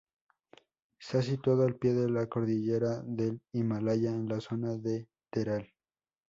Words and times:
Está 0.99 1.21
situado 1.21 1.61
al 1.61 1.75
pie 1.75 1.93
de 1.93 2.09
la 2.09 2.25
cordillera 2.25 3.03
del 3.05 3.39
Himalaya, 3.53 4.09
en 4.09 4.27
la 4.27 4.39
zona 4.41 4.75
de 4.75 5.07
Terai. 5.31 5.71